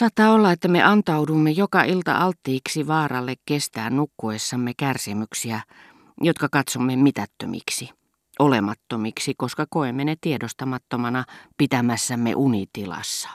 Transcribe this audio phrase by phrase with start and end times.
[0.00, 5.60] Saattaa olla, että me antaudumme joka ilta alttiiksi vaaralle kestää nukkuessamme kärsimyksiä,
[6.20, 7.90] jotka katsomme mitättömiksi,
[8.38, 11.24] olemattomiksi, koska koemme ne tiedostamattomana
[11.56, 13.28] pitämässämme unitilassa.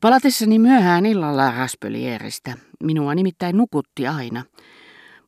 [0.00, 4.44] Palatessani myöhään illalla Raspelieristä, minua nimittäin nukutti aina,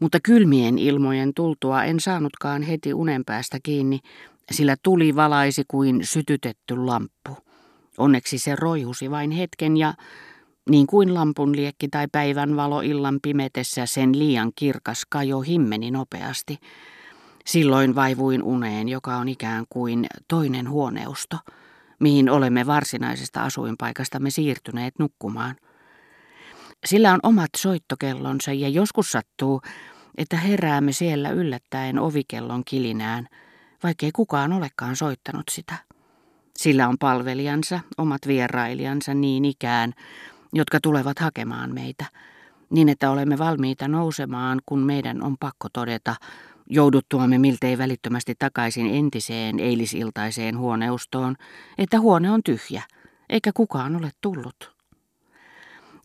[0.00, 4.00] mutta kylmien ilmojen tultua en saanutkaan heti unen päästä kiinni,
[4.50, 7.36] sillä tuli valaisi kuin sytytetty lamppu.
[7.98, 9.94] Onneksi se roihusi vain hetken ja,
[10.70, 16.58] niin kuin lampun liekki tai päivän valo illan pimetessä, sen liian kirkas kajo himmeni nopeasti.
[17.46, 21.36] Silloin vaivuin uneen, joka on ikään kuin toinen huoneusto,
[22.00, 25.56] mihin olemme varsinaisesta asuinpaikastamme siirtyneet nukkumaan.
[26.86, 29.60] Sillä on omat soittokellonsa ja joskus sattuu,
[30.18, 33.28] että heräämme siellä yllättäen ovikellon kilinään,
[33.82, 35.74] vaikkei kukaan olekaan soittanut sitä.
[36.58, 39.92] Sillä on palvelijansa, omat vierailijansa niin ikään,
[40.56, 42.04] jotka tulevat hakemaan meitä,
[42.70, 46.14] niin että olemme valmiita nousemaan, kun meidän on pakko todeta,
[46.70, 51.36] jouduttuamme miltei välittömästi takaisin entiseen eilisiltaiseen huoneustoon,
[51.78, 52.82] että huone on tyhjä,
[53.28, 54.76] eikä kukaan ole tullut.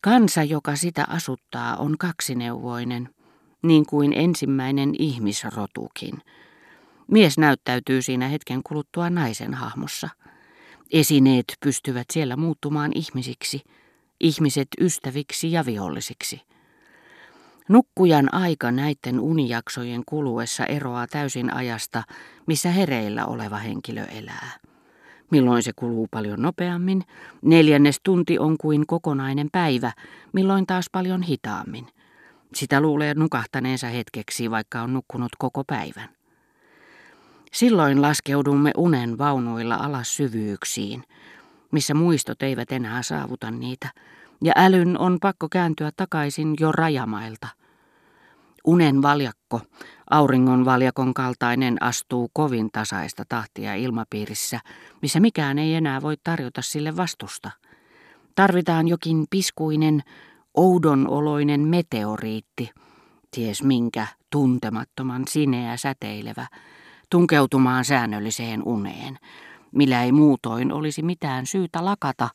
[0.00, 3.14] Kansa, joka sitä asuttaa, on kaksineuvoinen,
[3.62, 6.22] niin kuin ensimmäinen ihmisrotukin.
[7.10, 10.08] Mies näyttäytyy siinä hetken kuluttua naisen hahmossa.
[10.90, 13.62] Esineet pystyvät siellä muuttumaan ihmisiksi,
[14.20, 16.42] ihmiset ystäviksi ja vihollisiksi.
[17.68, 22.02] Nukkujan aika näiden unijaksojen kuluessa eroaa täysin ajasta,
[22.46, 24.50] missä hereillä oleva henkilö elää.
[25.30, 27.02] Milloin se kuluu paljon nopeammin,
[27.42, 29.92] neljännes tunti on kuin kokonainen päivä,
[30.32, 31.86] milloin taas paljon hitaammin.
[32.54, 36.08] Sitä luulee nukahtaneensa hetkeksi, vaikka on nukkunut koko päivän.
[37.52, 41.04] Silloin laskeudumme unen vaunuilla alas syvyyksiin,
[41.74, 43.88] missä muistot eivät enää saavuta niitä,
[44.44, 47.48] ja älyn on pakko kääntyä takaisin jo rajamailta.
[48.64, 49.60] Unen valjakko,
[50.10, 54.60] auringon valjakon kaltainen, astuu kovin tasaista tahtia ilmapiirissä,
[55.02, 57.50] missä mikään ei enää voi tarjota sille vastusta.
[58.34, 60.02] Tarvitaan jokin piskuinen,
[60.54, 62.70] oudonoloinen meteoriitti,
[63.30, 66.46] ties minkä tuntemattoman sineä säteilevä,
[67.10, 69.18] tunkeutumaan säännölliseen uneen,
[69.74, 72.28] millä ei muutoin olisi mitään syytä lakata,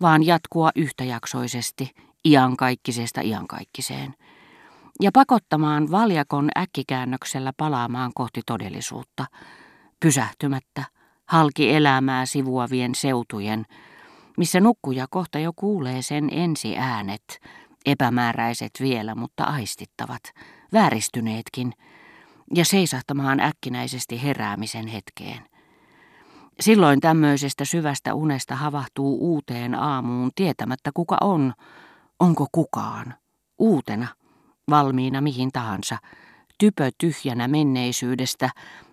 [0.00, 1.90] vaan jatkua yhtäjaksoisesti
[2.24, 4.14] iankaikkisesta iankaikkiseen,
[5.02, 9.26] ja pakottamaan valjakon äkkikäännöksellä palaamaan kohti todellisuutta,
[10.00, 10.84] pysähtymättä,
[11.26, 13.66] halki elämää sivuavien seutujen,
[14.36, 17.40] missä nukkuja kohta jo kuulee sen ensi äänet,
[17.86, 20.22] epämääräiset vielä, mutta aistittavat,
[20.72, 21.72] vääristyneetkin,
[22.54, 25.49] ja seisahtamaan äkkinäisesti heräämisen hetkeen.
[26.60, 31.52] Silloin tämmöisestä syvästä unesta havahtuu uuteen aamuun tietämättä kuka on,
[32.20, 33.14] onko kukaan,
[33.58, 34.08] uutena,
[34.70, 35.98] valmiina mihin tahansa,
[36.58, 38.50] typö tyhjänä menneisyydestä,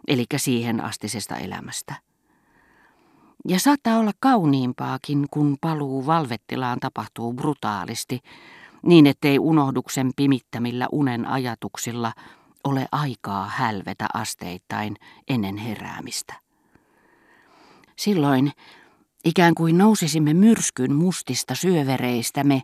[0.07, 1.95] eli siihen astisesta elämästä.
[3.47, 8.19] Ja saattaa olla kauniimpaakin, kun paluu valvettilaan tapahtuu brutaalisti,
[8.85, 12.13] niin ettei unohduksen pimittämillä unen ajatuksilla
[12.63, 14.95] ole aikaa hälvetä asteittain
[15.28, 16.47] ennen heräämistä.
[17.97, 18.52] Silloin
[19.25, 22.62] ikään kuin nousisimme myrskyn mustista syövereistämme,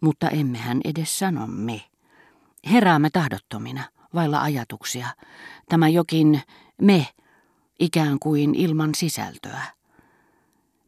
[0.00, 1.82] mutta emmehän edes sano me.
[2.70, 5.06] Heräämme tahdottomina, vailla ajatuksia.
[5.68, 6.42] Tämä jokin
[6.82, 7.06] me,
[7.78, 9.62] ikään kuin ilman sisältöä.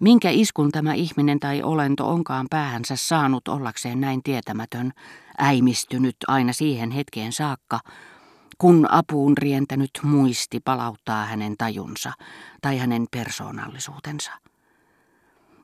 [0.01, 4.93] Minkä iskun tämä ihminen tai olento onkaan päähänsä saanut ollakseen näin tietämätön,
[5.39, 7.81] äimistynyt aina siihen hetkeen saakka,
[8.63, 12.13] kun apuun rientänyt muisti palauttaa hänen tajunsa
[12.61, 14.33] tai hänen persoonallisuutensa.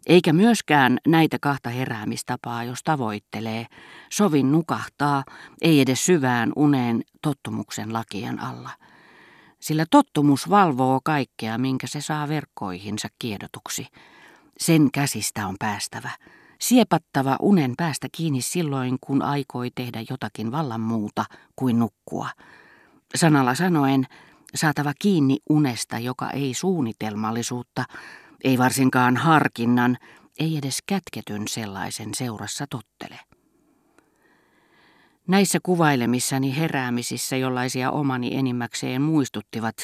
[0.06, 3.66] Eikä myöskään näitä kahta heräämistapaa, jos tavoittelee,
[4.10, 5.24] sovin nukahtaa,
[5.62, 8.70] ei edes syvään uneen tottumuksen lakien alla.
[9.60, 13.86] Sillä tottumus valvoo kaikkea, minkä se saa verkkoihinsa kiedotuksi.
[14.58, 16.10] Sen käsistä on päästävä.
[16.60, 21.24] Siepattava unen päästä kiinni silloin, kun aikoi tehdä jotakin vallan muuta
[21.56, 22.28] kuin nukkua.
[23.14, 24.04] Sanalla sanoen,
[24.54, 27.84] saatava kiinni unesta, joka ei suunnitelmallisuutta,
[28.44, 29.96] ei varsinkaan harkinnan,
[30.38, 33.20] ei edes kätketyn sellaisen seurassa tottele.
[35.28, 39.76] Näissä kuvailemissani heräämisissä, jollaisia omani enimmäkseen muistuttivat,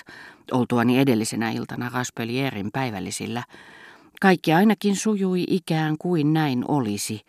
[0.53, 3.43] oltuani edellisenä iltana Raspelierin päivällisillä,
[4.21, 7.21] kaikki ainakin sujui ikään kuin näin olisi,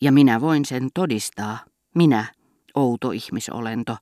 [0.00, 1.58] ja minä voin sen todistaa,
[1.94, 2.24] minä,
[2.74, 3.96] outo ihmisolento,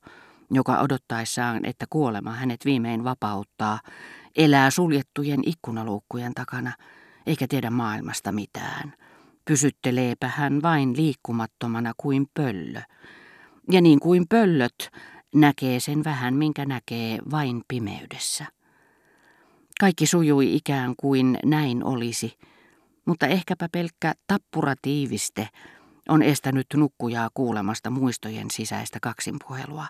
[0.51, 3.79] joka odottaessaan, että kuolema hänet viimein vapauttaa,
[4.35, 6.73] elää suljettujen ikkunaluukkujen takana,
[7.25, 8.93] eikä tiedä maailmasta mitään,
[9.45, 12.81] pysytteleepä hän vain liikkumattomana kuin pöllö.
[13.71, 14.89] Ja niin kuin pöllöt,
[15.35, 18.45] näkee sen vähän, minkä näkee vain pimeydessä.
[19.79, 22.37] Kaikki sujui ikään kuin näin olisi,
[23.05, 25.49] mutta ehkäpä pelkkä tappuratiiviste
[26.09, 29.85] on estänyt nukkujaa kuulemasta muistojen sisäistä kaksinpuhelua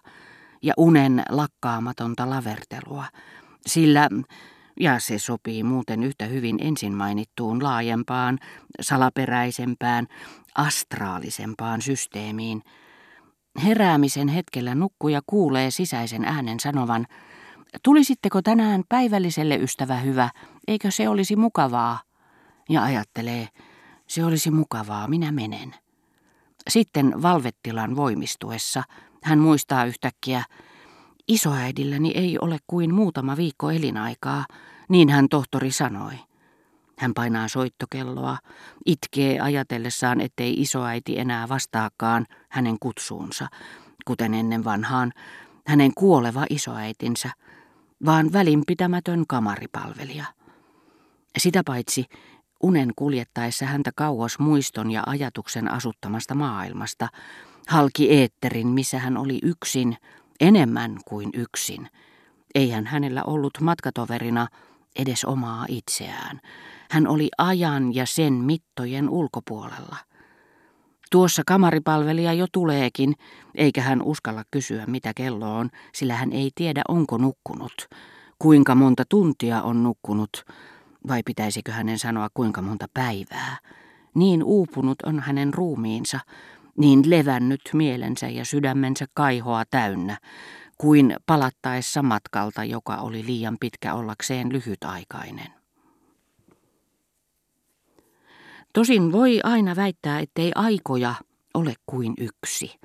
[0.62, 3.06] ja unen lakkaamatonta lavertelua,
[3.68, 4.10] sillä,
[4.80, 8.40] ja se sopii muuten yhtä hyvin ensin mainittuun laajempaan,
[8.82, 10.08] salaperäisempään,
[10.56, 12.62] astraalisempaan systeemiin,
[13.64, 17.06] heräämisen hetkellä nukkuja kuulee sisäisen äänen sanovan,
[17.84, 20.30] tulisitteko tänään päivälliselle ystävä hyvä,
[20.68, 22.00] eikö se olisi mukavaa?
[22.70, 23.48] Ja ajattelee,
[24.08, 25.76] se olisi mukavaa, minä menen.
[26.70, 28.84] Sitten valvettilan voimistuessa
[29.26, 30.44] hän muistaa yhtäkkiä,
[31.28, 34.46] isoäidilläni ei ole kuin muutama viikko elinaikaa,
[34.90, 36.14] niin hän tohtori sanoi.
[37.00, 38.38] Hän painaa soittokelloa,
[38.86, 43.48] itkee ajatellessaan, ettei isoäiti enää vastaakaan hänen kutsuunsa,
[44.06, 45.12] kuten ennen vanhaan
[45.68, 47.30] hänen kuoleva isoäitinsä,
[48.06, 50.26] vaan välinpitämätön kamaripalvelija.
[51.38, 52.06] Sitä paitsi
[52.64, 57.08] unen kuljettaessa häntä kauas muiston ja ajatuksen asuttamasta maailmasta,
[57.68, 59.98] halki eetterin, missä hän oli yksin,
[60.40, 61.90] enemmän kuin yksin.
[62.56, 64.48] Eihän hänellä ollut matkatoverina
[64.96, 66.42] edes omaa itseään.
[66.92, 69.98] Hän oli ajan ja sen mittojen ulkopuolella.
[71.12, 73.14] Tuossa kamaripalvelija jo tuleekin,
[73.56, 77.88] eikä hän uskalla kysyä mitä kello on, sillä hän ei tiedä onko nukkunut,
[78.40, 80.46] kuinka monta tuntia on nukkunut,
[81.08, 83.58] vai pitäisikö hänen sanoa kuinka monta päivää.
[84.16, 86.20] Niin uupunut on hänen ruumiinsa,
[86.78, 90.18] niin levännyt mielensä ja sydämensä kaihoa täynnä,
[90.78, 95.48] kuin palattaessa matkalta, joka oli liian pitkä ollakseen lyhytaikainen.
[98.74, 101.16] Tosin voi aina väittää, ettei aikoja
[101.54, 102.80] ole kuin yksi.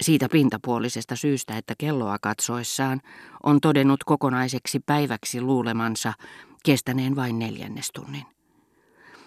[0.00, 3.00] Siitä pintapuolisesta syystä, että kelloa katsoessaan
[3.42, 6.12] on todennut kokonaiseksi päiväksi luulemansa
[6.64, 8.24] kestäneen vain neljännestunnin.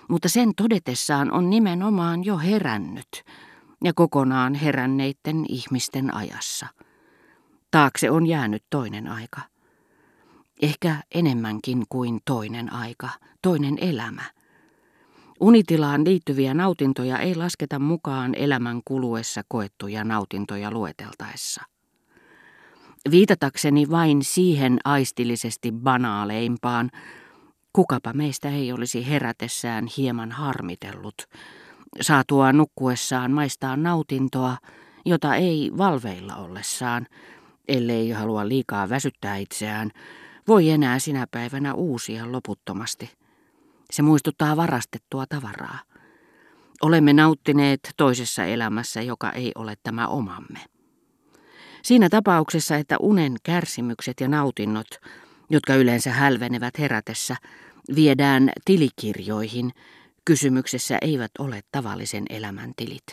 [0.09, 3.23] Mutta sen todetessaan on nimenomaan jo herännyt
[3.83, 6.67] ja kokonaan heränneiden ihmisten ajassa.
[7.71, 9.41] Taakse on jäänyt toinen aika.
[10.61, 13.09] Ehkä enemmänkin kuin toinen aika,
[13.41, 14.23] toinen elämä–
[15.39, 21.61] Unitilaan liittyviä nautintoja ei lasketa mukaan elämän kuluessa koettuja nautintoja lueteltaessa.
[23.11, 26.89] Viitatakseni vain siihen aistillisesti banaaleimpaan,
[27.73, 31.15] kukapa meistä ei olisi herätessään hieman harmitellut,
[32.01, 34.57] saatua nukkuessaan maistaa nautintoa,
[35.05, 37.07] jota ei valveilla ollessaan,
[37.67, 39.91] ellei halua liikaa väsyttää itseään,
[40.47, 43.09] voi enää sinä päivänä uusia loputtomasti.
[43.91, 45.79] Se muistuttaa varastettua tavaraa.
[46.81, 50.59] Olemme nauttineet toisessa elämässä, joka ei ole tämä omamme.
[51.83, 54.87] Siinä tapauksessa, että unen kärsimykset ja nautinnot,
[55.49, 57.35] jotka yleensä hälvenevät herätessä,
[57.95, 59.71] viedään tilikirjoihin,
[60.29, 63.03] kysymyksessä eivät ole tavallisen elämän tilit.